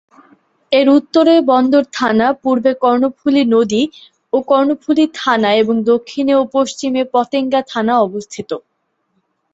[0.71, 3.83] এর উত্তরে বন্দর থানা, পূর্বে কর্ণফুলী নদী
[4.33, 8.49] ও কর্ণফুলী থানা এবং দক্ষিণে ও পশ্চিমে পতেঙ্গা থানা অবস্থিত।